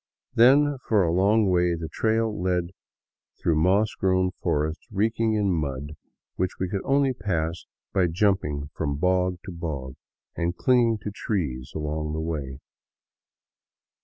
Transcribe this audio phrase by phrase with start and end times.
[0.33, 2.71] Then, for a long way, the trail led
[3.39, 5.91] through a moss grown forest reekmg in mud,
[6.37, 9.93] which we could only pass by jump ing from bog to bog
[10.35, 12.57] and clinging to trees along the way.